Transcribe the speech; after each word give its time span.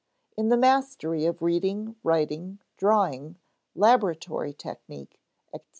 In 0.35 0.49
the 0.49 0.57
mastery 0.57 1.27
of 1.27 1.43
reading, 1.43 1.95
writing, 2.01 2.57
drawing, 2.75 3.35
laboratory 3.75 4.51
technique, 4.51 5.19
etc. 5.53 5.69